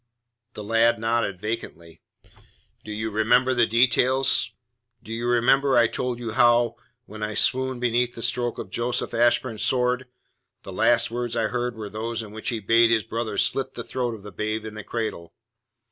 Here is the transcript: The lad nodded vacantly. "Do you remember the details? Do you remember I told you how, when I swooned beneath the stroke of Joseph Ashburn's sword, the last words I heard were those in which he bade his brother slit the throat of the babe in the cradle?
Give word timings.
The 0.53 0.63
lad 0.63 0.97
nodded 0.97 1.39
vacantly. 1.39 1.99
"Do 2.83 2.91
you 2.91 3.11
remember 3.11 3.53
the 3.53 3.67
details? 3.67 4.49
Do 5.03 5.13
you 5.13 5.27
remember 5.27 5.77
I 5.77 5.85
told 5.85 6.17
you 6.17 6.31
how, 6.31 6.75
when 7.05 7.21
I 7.21 7.35
swooned 7.35 7.81
beneath 7.81 8.15
the 8.15 8.23
stroke 8.23 8.57
of 8.57 8.71
Joseph 8.71 9.13
Ashburn's 9.13 9.61
sword, 9.63 10.07
the 10.63 10.73
last 10.73 11.11
words 11.11 11.35
I 11.35 11.49
heard 11.49 11.75
were 11.75 11.87
those 11.87 12.23
in 12.23 12.31
which 12.31 12.49
he 12.49 12.59
bade 12.59 12.89
his 12.89 13.03
brother 13.03 13.37
slit 13.37 13.75
the 13.75 13.83
throat 13.83 14.15
of 14.15 14.23
the 14.23 14.31
babe 14.31 14.65
in 14.65 14.73
the 14.73 14.83
cradle? 14.83 15.35